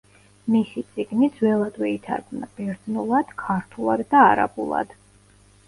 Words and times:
მისი 0.53 0.83
წიგნი 0.95 1.29
ძველადვე 1.35 1.91
ითარგმნა 1.97 2.49
ბერძნულად, 2.57 3.37
ქართულად 3.45 4.05
და 4.15 4.25
არაბულად. 4.33 5.01